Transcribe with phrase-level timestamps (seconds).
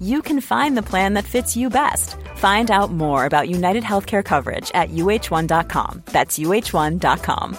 [0.00, 2.16] you can find the plan that fits you best.
[2.36, 6.02] Find out more about United Healthcare coverage at uh1.com.
[6.06, 7.58] That's uh1.com.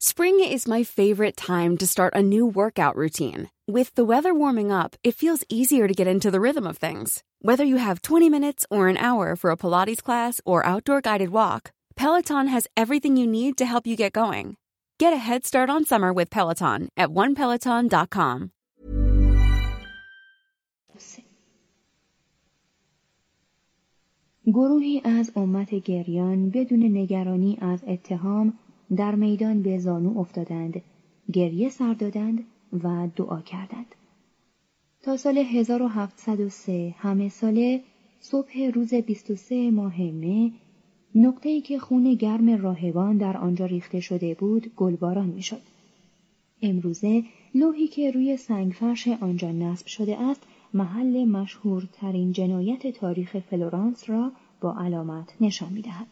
[0.00, 3.50] Spring is my favorite time to start a new workout routine.
[3.66, 7.24] With the weather warming up, it feels easier to get into the rhythm of things.
[7.40, 11.30] Whether you have 20 minutes or an hour for a Pilates class or outdoor guided
[11.30, 14.56] walk, Peloton has everything you need to help you get going.
[14.98, 18.52] Get a head start on summer with Peloton at onepeloton.com.
[24.52, 28.52] گروهی از امت گریان بدون نگرانی از اتهام
[28.96, 30.82] در میدان به زانو افتادند
[31.32, 32.44] گریه سر دادند
[32.84, 33.94] و دعا کردند
[35.02, 37.80] تا سال 1703 همه ساله
[38.20, 40.52] صبح روز 23 ماه مه
[41.14, 45.62] نقطه‌ای که خون گرم راهبان در آنجا ریخته شده بود گلباران می‌شد.
[46.62, 47.22] امروزه
[47.54, 50.42] لوحی که روی سنگفرش آنجا نصب شده است
[50.74, 56.06] محل مشهورترین جنایت تاریخ فلورانس را با علامت نشان می‌دهد.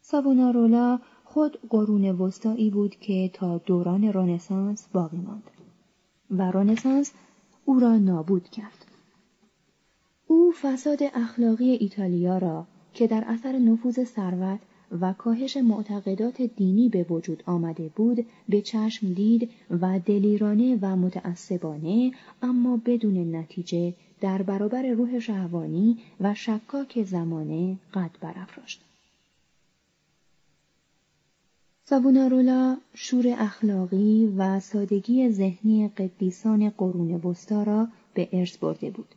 [0.00, 5.50] ساوونارولا خود قرون وسطایی بود که تا دوران رنسانس باقی ماند
[6.30, 7.12] و رنسانس
[7.64, 8.86] او را نابود کرد.
[10.26, 14.60] او فساد اخلاقی ایتالیا را که در اثر نفوذ ثروت
[15.00, 22.12] و کاهش معتقدات دینی به وجود آمده بود به چشم دید و دلیرانه و متعصبانه
[22.42, 28.80] اما بدون نتیجه در برابر روح شهوانی و شکاک زمانه قد برافراشت.
[31.84, 39.14] سابونارولا شور اخلاقی و سادگی ذهنی قدیسان قرون وسطا را به ارث برده بود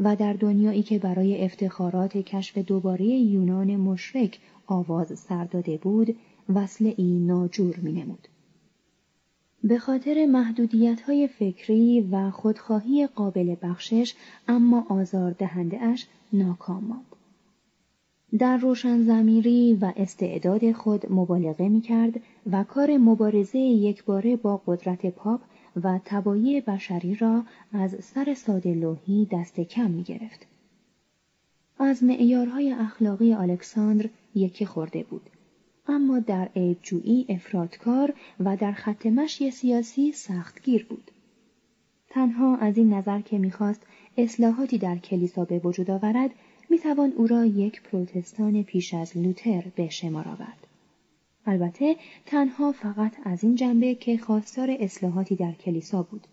[0.00, 6.16] و در دنیایی که برای افتخارات کشف دوباره یونان مشرک آواز سر داده بود
[6.54, 8.28] وصل ای ناجور می نمود.
[9.64, 14.14] به خاطر محدودیت های فکری و خودخواهی قابل بخشش
[14.48, 17.04] اما آزار دهنده اش ناکام ماند.
[18.38, 25.06] در روشن زمیری و استعداد خود مبالغه می کرد و کار مبارزه یکباره با قدرت
[25.06, 25.40] پاپ
[25.82, 30.46] و تبایی بشری را از سر ساده لوحی دست کم می گرفت.
[31.78, 35.30] از معیارهای اخلاقی الکساندر یکی خورده بود.
[35.88, 41.10] اما در عیبجویی افرادکار و در خط مشی سیاسی سختگیر بود.
[42.08, 43.82] تنها از این نظر که می‌خواست
[44.16, 46.30] اصلاحاتی در کلیسا به وجود آورد
[46.70, 50.66] می‌توان او را یک پروتستان پیش از لوتر به شمار آورد.
[51.50, 56.26] البته تنها فقط از این جنبه که خواستار اصلاحاتی در کلیسا بود.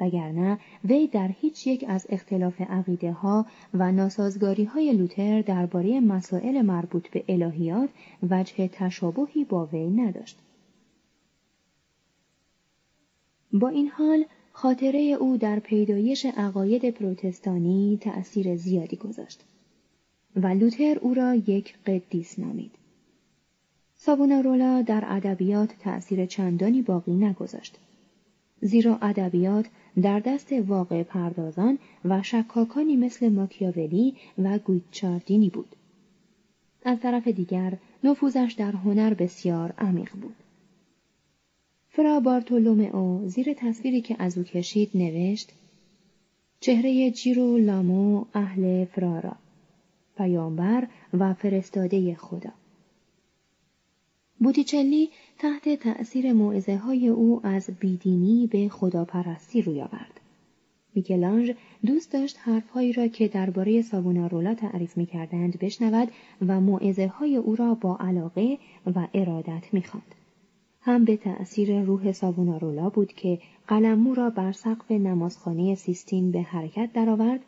[0.00, 6.62] وگرنه وی در هیچ یک از اختلاف عقیده ها و ناسازگاری های لوتر درباره مسائل
[6.62, 7.88] مربوط به الهیات
[8.30, 10.38] وجه تشابهی با وی نداشت.
[13.52, 19.44] با این حال خاطره او در پیدایش عقاید پروتستانی تأثیر زیادی گذاشت
[20.36, 22.85] و لوتر او را یک قدیس نامید.
[24.06, 27.78] سابونارولا در ادبیات تأثیر چندانی باقی نگذاشت.
[28.60, 29.66] زیرا ادبیات
[30.02, 35.76] در دست واقع پردازان و شکاکانی مثل ماکیاولی و گویچاردینی بود.
[36.84, 40.36] از طرف دیگر نفوذش در هنر بسیار عمیق بود.
[41.88, 45.52] فرا بارتولومئو زیر تصویری که از او کشید نوشت
[46.60, 49.36] چهره جیرو لامو اهل فرارا
[50.16, 52.52] پیامبر و فرستاده خدا
[54.38, 60.20] بوتیچلی تحت تأثیر معزه های او از بیدینی به خداپرستی روی آورد.
[60.94, 61.54] میکلانج
[61.86, 66.08] دوست داشت حرفهایی را که درباره سابونارولا تعریف می‌کردند بشنود
[66.46, 68.58] و معزه های او را با علاقه
[68.94, 70.14] و ارادت می‌خواند.
[70.80, 73.38] هم به تأثیر روح سابونارولا بود که
[73.68, 77.40] قلمو را بر سقف نمازخانه سیستین به حرکت درآورد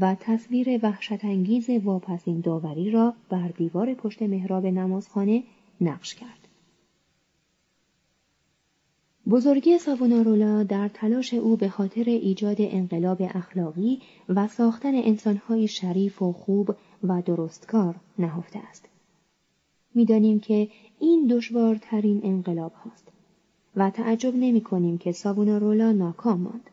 [0.00, 5.42] و تصویر وحشتانگیز واپسین داوری را بر دیوار پشت محراب نمازخانه
[5.80, 6.48] نقش کرد.
[9.30, 16.32] بزرگی ساوونارولا در تلاش او به خاطر ایجاد انقلاب اخلاقی و ساختن انسانهای شریف و
[16.32, 16.74] خوب
[17.04, 18.88] و درستکار نهفته است.
[19.94, 20.68] می‌دانیم که
[21.00, 23.08] این دشوارترین انقلاب هاست
[23.76, 26.70] و تعجب نمی کنیم که ساوونارولا ناکام ماند.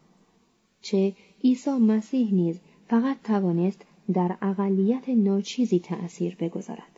[0.81, 1.13] چه
[1.43, 6.90] عیسی مسیح نیز فقط توانست در اقلیت ناچیزی تأثیر بگذارد.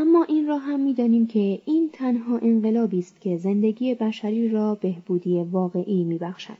[0.00, 5.42] اما این را هم می‌دانیم که این تنها انقلابی است که زندگی بشری را بهبودی
[5.42, 6.58] واقعی میبخشد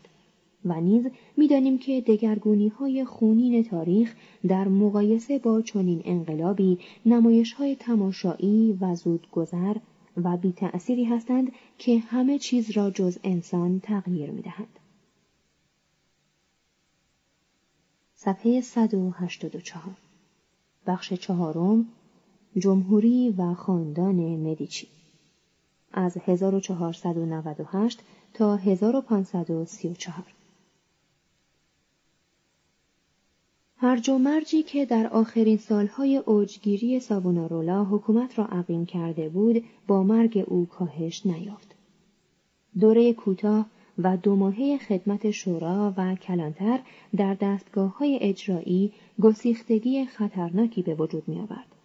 [0.65, 1.07] و نیز
[1.37, 4.15] می‌دانیم که دگرگونی های خونین تاریخ
[4.49, 9.77] در مقایسه با چنین انقلابی نمایش های تماشایی و زودگذر
[10.17, 14.79] و بی تأثیری هستند که همه چیز را جز انسان تغییر می دهند.
[18.15, 19.83] صفحه 184
[20.87, 21.87] بخش چهارم
[22.59, 24.89] جمهوری و خاندان مدیچی
[25.93, 28.01] از 1498
[28.35, 30.25] تا 1534
[33.81, 40.03] هرج و مرجی که در آخرین سالهای اوجگیری سابونارولا حکومت را عقیم کرده بود با
[40.03, 41.75] مرگ او کاهش نیافت.
[42.81, 43.67] دوره کوتاه
[43.99, 46.81] و دو ماهه خدمت شورا و کلانتر
[47.17, 51.78] در دستگاه های اجرایی گسیختگی خطرناکی به وجود می آورد.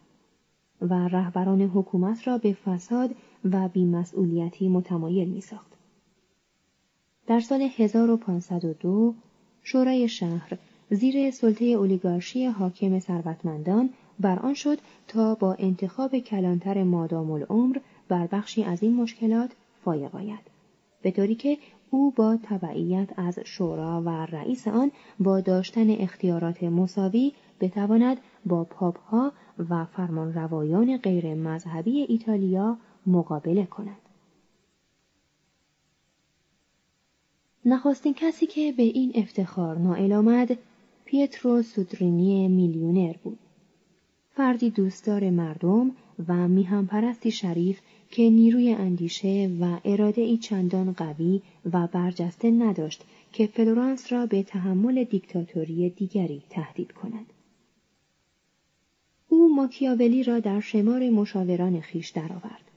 [0.89, 3.15] و رهبران حکومت را به فساد
[3.51, 5.74] و بیمسئولیتی متمایل می ساخت.
[7.27, 9.13] در سال 1502
[9.63, 10.57] شورای شهر
[10.89, 13.89] زیر سلطه اولیگارشی حاکم ثروتمندان
[14.19, 14.77] بر آن شد
[15.07, 17.77] تا با انتخاب کلانتر مادام العمر
[18.07, 19.51] بر بخشی از این مشکلات
[19.85, 20.39] فایق آید
[21.01, 21.57] به طوری که
[21.89, 29.00] او با تبعیت از شورا و رئیس آن با داشتن اختیارات مساوی بتواند با پاپ
[29.00, 29.31] ها
[29.69, 32.77] و فرمانروایان غیر مذهبی ایتالیا
[33.07, 33.97] مقابله کند.
[37.65, 40.57] نخستین کسی که به این افتخار نائل آمد
[41.05, 43.39] پیترو سودرینی میلیونر بود.
[44.35, 45.91] فردی دوستدار مردم
[46.27, 47.79] و میهنپرستی شریف
[48.11, 51.41] که نیروی اندیشه و اراده ای چندان قوی
[51.73, 53.03] و برجسته نداشت
[53.33, 57.32] که فلورانس را به تحمل دیکتاتوری دیگری تهدید کند.
[59.53, 62.71] او ماکیاولی را در شمار مشاوران خیش درآورد.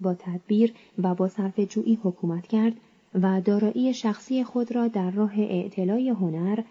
[0.00, 2.72] با تدبیر و با صرف جویی حکومت کرد
[3.14, 6.62] و دارایی شخصی خود را در راه اعتلای هنر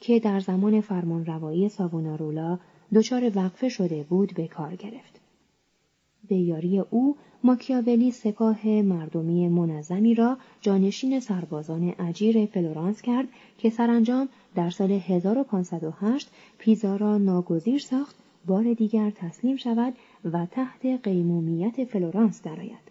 [0.00, 2.58] که در زمان فرمانروایی ساوونارولا
[2.94, 5.20] دچار وقفه شده بود به کار گرفت.
[6.28, 14.28] به یاری او ماکیاولی سپاه مردمی منظمی را جانشین سربازان اجیر فلورانس کرد که سرانجام
[14.54, 18.16] در سال 1508 پیزا را ناگزیر ساخت
[18.48, 22.88] بار دیگر تسلیم شود و تحت قیمومیت فلورانس درآید.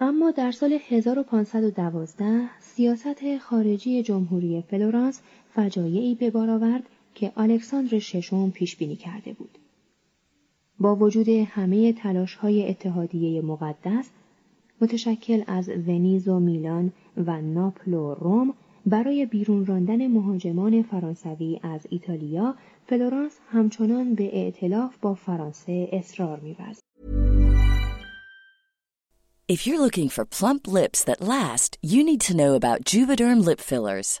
[0.00, 5.20] اما در سال 1512 سیاست خارجی جمهوری فلورانس
[5.54, 6.82] فجایعی به بار آورد
[7.14, 9.58] که الکساندر ششم پیش بینی کرده بود.
[10.80, 14.10] با وجود همه تلاش های اتحادیه مقدس
[14.80, 18.54] متشکل از ونیز و میلان و ناپل و روم
[18.86, 22.54] برای بیرون راندن مهاجمان فرانسوی از ایتالیا
[22.86, 26.84] فلورانس همچنان به ائتلاف با فرانسه اصرار می‌ورزید.
[29.52, 33.60] If you're looking for plump lips that last, you need to know about Juvederm lip
[33.70, 34.20] fillers.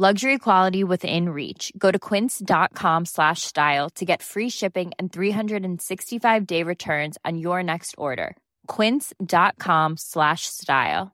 [0.00, 1.72] Luxury quality within reach.
[1.76, 7.62] Go to quince.com slash style to get free shipping and 365 day returns on your
[7.62, 8.34] next order.
[8.66, 11.12] Quince.com slash style.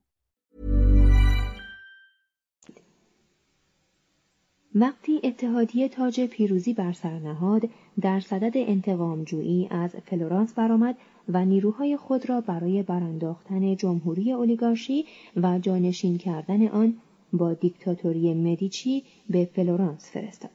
[4.75, 7.63] وقتی اتحادیه تاج پیروزی بر سر نهاد
[8.01, 10.97] در صدد انتقام جویی از فلورانس برآمد
[11.29, 16.95] و نیروهای خود را برای برانداختن جمهوری اولیگارشی و جانشین کردن آن
[17.33, 20.51] با دیکتاتوری مدیچی به فلورانس فرستاد.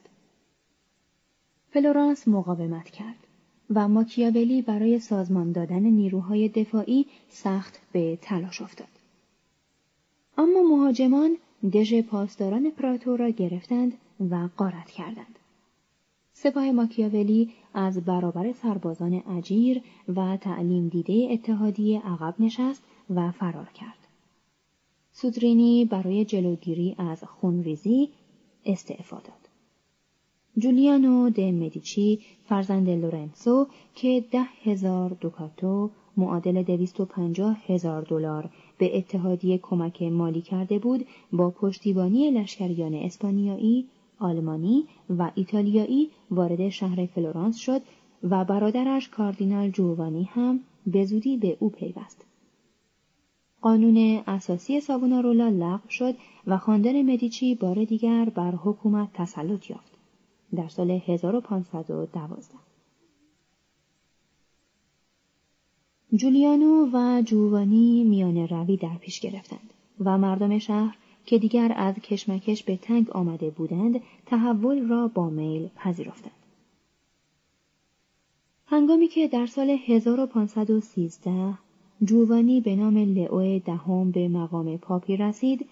[1.70, 3.26] فلورانس مقاومت کرد
[3.70, 8.88] و ماکیاولی برای سازمان دادن نیروهای دفاعی سخت به تلاش افتاد.
[10.38, 11.36] اما مهاجمان
[11.72, 13.92] دژ پاسداران پراتو را گرفتند
[14.30, 15.38] و غارت کردند.
[16.32, 19.82] سپاه ماکیاولی از برابر سربازان اجیر
[20.16, 24.01] و تعلیم دیده اتحادیه عقب نشست و فرار کرد.
[25.12, 28.08] سودرینی برای جلوگیری از خونریزی
[28.64, 29.42] استعفا داد.
[30.58, 38.50] جولیانو د مدیچی فرزند لورنسو که ده هزار دوکاتو معادل دویست و پنجاه هزار دلار
[38.78, 43.86] به اتحادیه کمک مالی کرده بود با پشتیبانی لشکریان اسپانیایی
[44.18, 44.84] آلمانی
[45.18, 47.80] و ایتالیایی وارد شهر فلورانس شد
[48.22, 52.24] و برادرش کاردینال جووانی هم به زودی به او پیوست.
[53.62, 56.14] قانون اساسی سابونارولا لغو شد
[56.46, 59.92] و خاندان مدیچی بار دیگر بر حکومت تسلط یافت.
[60.56, 62.20] در سال 1512
[66.14, 69.70] جولیانو و جووانی میان روی در پیش گرفتند
[70.04, 75.68] و مردم شهر که دیگر از کشمکش به تنگ آمده بودند تحول را با میل
[75.76, 76.32] پذیرفتند.
[78.66, 81.54] هنگامی که در سال 1513
[82.04, 85.66] جووانی به نام لئو دهم به مقام پاپی رسید،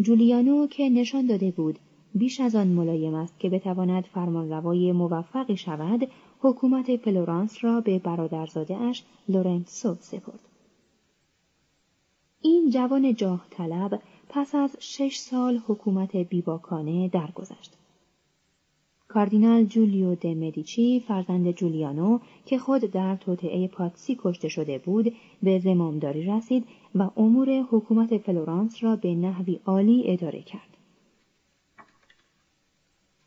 [0.00, 1.78] جولیانو که نشان داده بود
[2.14, 6.08] بیش از آن ملایم است که بتواند فرمانروای موفقی شود،
[6.40, 10.40] حکومت فلورانس را به برادرزاده اش لورنسو سپرد.
[12.42, 17.79] این جوان جاه طلب پس از شش سال حکومت بیباکانه درگذشت.
[19.12, 25.12] کاردینال جولیو د مدیچی فرزند جولیانو که خود در توطئه پاتسی کشته شده بود
[25.42, 26.64] به زمامداری رسید
[26.94, 30.76] و امور حکومت فلورانس را به نحوی عالی اداره کرد.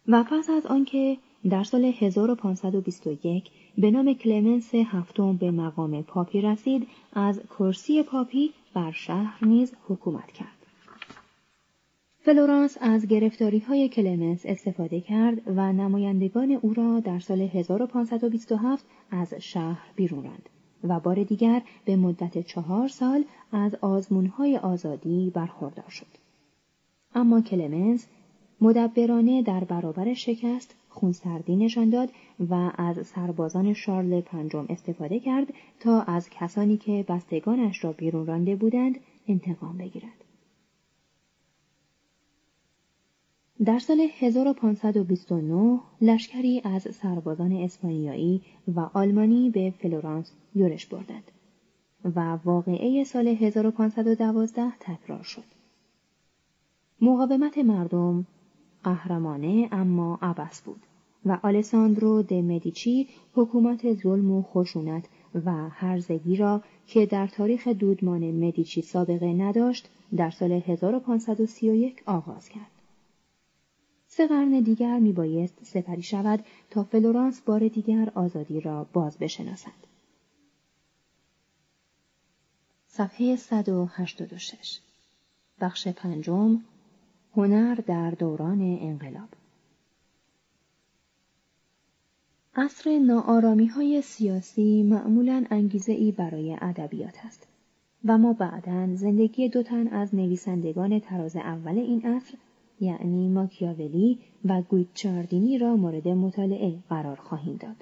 [0.07, 1.17] و پس از آنکه
[1.49, 8.91] در سال 1521 به نام کلمنس هفتم به مقام پاپی رسید از کرسی پاپی بر
[8.91, 10.52] شهر نیز حکومت کرد.
[12.25, 19.33] فلورانس از گرفتاری های کلمنس استفاده کرد و نمایندگان او را در سال 1527 از
[19.33, 20.49] شهر بیرون راند
[20.83, 23.75] و بار دیگر به مدت چهار سال از
[24.37, 26.07] های آزادی برخوردار شد.
[27.15, 28.07] اما کلمنس
[28.61, 32.09] مدبرانه در برابر شکست خونسردی نشان داد
[32.49, 38.55] و از سربازان شارل پنجم استفاده کرد تا از کسانی که بستگانش را بیرون رانده
[38.55, 40.22] بودند انتقام بگیرد.
[43.65, 48.41] در سال 1529 لشکری از سربازان اسپانیایی
[48.75, 51.31] و آلمانی به فلورانس یورش بردند
[52.15, 55.43] و واقعه سال 1512 تکرار شد.
[57.01, 58.25] مقاومت مردم
[58.83, 60.81] قهرمانه اما عبس بود
[61.25, 65.05] و آلساندرو د مدیچی حکومت ظلم و خشونت
[65.45, 72.72] و هرزگی را که در تاریخ دودمان مدیچی سابقه نداشت در سال 1531 آغاز کرد.
[74.15, 79.71] سه قرن دیگر میبایست سپری شود تا فلورانس بار دیگر آزادی را باز بشناسد.
[82.87, 84.79] صفحه 186
[85.61, 86.61] بخش پنجم.
[87.35, 89.29] هنر در دوران انقلاب.
[92.55, 97.47] عصر ناآرامی های سیاسی معمولا انگیزه ای برای ادبیات است
[98.05, 102.37] و ما بعدا زندگی دو تن از نویسندگان تراز اول این عصر
[102.79, 107.75] یعنی ماکیاولی و گویچاردینی را مورد مطالعه قرار خواهیم داد.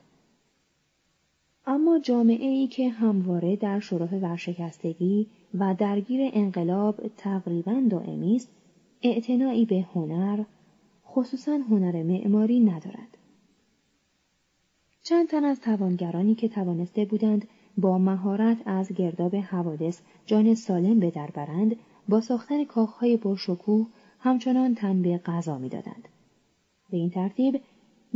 [1.65, 8.49] اما جامعه ای که همواره در شرف ورشکستگی و درگیر انقلاب تقریبا دائمی است
[9.01, 10.43] اعتنایی به هنر
[11.05, 13.17] خصوصا هنر معماری ندارد
[15.03, 21.11] چند تن از توانگرانی که توانسته بودند با مهارت از گرداب حوادث جان سالم به
[21.11, 21.75] در برند
[22.09, 23.87] با ساختن کاخهای شکوه
[24.23, 26.07] همچنان تن به غذا می‌دادند
[26.91, 27.61] به این ترتیب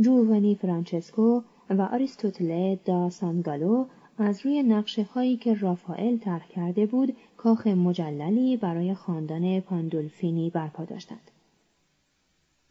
[0.00, 3.86] جوونی فرانچسکو و آریستوتله دا سانگالو
[4.18, 10.84] از روی نقشه هایی که رافائل طرح کرده بود کاخ مجللی برای خاندان پاندولفینی برپا
[10.84, 11.30] داشتند.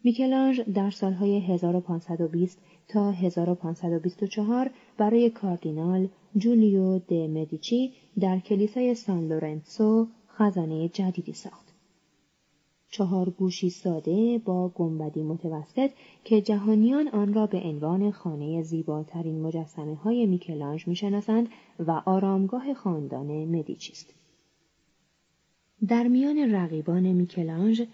[0.04, 10.08] میکلانج در سالهای 1520 تا 1524 برای کاردینال جولیو د مدیچی در کلیسای سان لورنسو
[10.28, 11.65] خزانه جدیدی ساخت.
[12.98, 15.90] چهار گوشی ساده با گنبدی متوسط
[16.24, 21.48] که جهانیان آن را به عنوان خانه زیباترین مجسمه های میکلانج می‌شناسند
[21.80, 24.14] و آرامگاه خاندان مدیچی است.
[25.88, 27.88] در میان رقیبان میکلانژ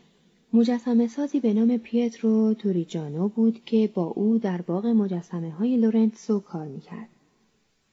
[0.53, 6.39] مجسمه سازی به نام پیترو توریجانو بود که با او در باغ مجسمه های لورنسو
[6.39, 7.09] کار می‌کرد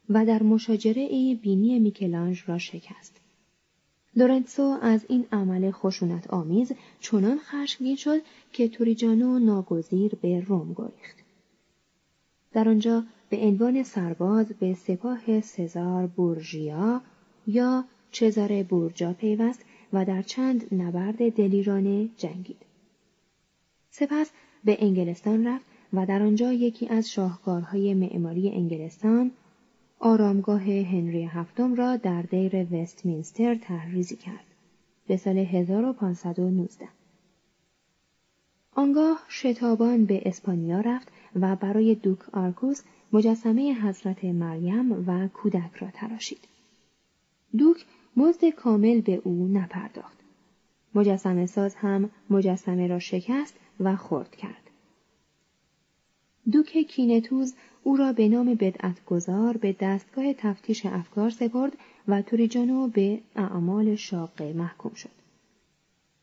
[0.08, 3.20] و در مشاجره ای بینی میکلانژ را شکست.
[4.18, 8.20] لورنسو از این عمل خشونت آمیز چنان خشمگین شد
[8.52, 11.16] که توریجانو ناگزیر به روم گریخت.
[12.52, 17.00] در آنجا به عنوان سرباز به سپاه سزار بورژیا
[17.46, 22.62] یا چزار بورجا پیوست و در چند نبرد دلیرانه جنگید.
[23.90, 24.30] سپس
[24.64, 29.30] به انگلستان رفت و در آنجا یکی از شاهکارهای معماری انگلستان
[30.00, 34.44] آرامگاه هنری هفتم را در دیر وستمینستر تحریزی کرد
[35.06, 36.88] به سال 1519.
[38.74, 42.82] آنگاه شتابان به اسپانیا رفت و برای دوک آرکوس
[43.12, 46.48] مجسمه حضرت مریم و کودک را تراشید.
[47.58, 47.84] دوک
[48.16, 50.18] مزد کامل به او نپرداخت.
[50.94, 54.70] مجسمه ساز هم مجسمه را شکست و خرد کرد.
[56.52, 57.54] دوک کینه‌توز
[57.88, 61.72] او را به نام بدعتگذار به دستگاه تفتیش افکار سپرد
[62.08, 65.10] و توریجانو به اعمال شاقه محکوم شد.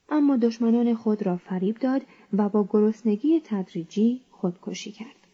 [0.10, 2.02] اما دشمنان خود را فریب داد
[2.34, 5.28] و با گرسنگی تدریجی خودکشی کرد.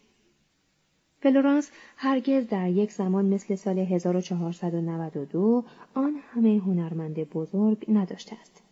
[1.22, 5.64] فلورانس هرگز در یک زمان مثل سال 1492
[5.94, 8.71] آن همه هنرمند بزرگ نداشته است.